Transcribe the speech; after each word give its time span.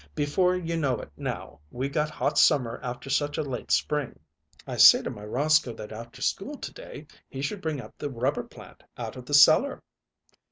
Before 0.15 0.55
you 0.55 0.77
know 0.77 0.97
it 0.99 1.11
now, 1.15 1.59
we 1.69 1.87
got 1.87 2.09
hot 2.09 2.39
summer 2.39 2.79
after 2.81 3.07
such 3.07 3.37
a 3.37 3.43
late 3.43 3.69
spring." 3.69 4.19
"I 4.65 4.77
say 4.77 5.03
to 5.03 5.11
my 5.11 5.23
Roscoe 5.23 5.73
that 5.73 5.91
after 5.91 6.23
school 6.23 6.57
to 6.57 6.73
day 6.73 7.05
he 7.29 7.43
should 7.43 7.61
bring 7.61 7.79
up 7.79 7.95
the 7.99 8.09
rubber 8.09 8.41
plant 8.41 8.81
out 8.97 9.15
of 9.15 9.27
the 9.27 9.35
cellar." 9.35 9.83